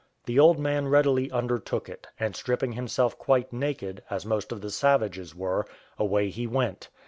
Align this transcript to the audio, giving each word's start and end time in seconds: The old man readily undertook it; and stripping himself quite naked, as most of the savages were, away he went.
The 0.25 0.39
old 0.39 0.57
man 0.57 0.87
readily 0.87 1.29
undertook 1.29 1.87
it; 1.87 2.07
and 2.19 2.35
stripping 2.35 2.71
himself 2.71 3.19
quite 3.19 3.53
naked, 3.53 4.01
as 4.09 4.25
most 4.25 4.51
of 4.51 4.61
the 4.61 4.71
savages 4.71 5.35
were, 5.35 5.67
away 5.99 6.31
he 6.31 6.47
went. 6.47 6.89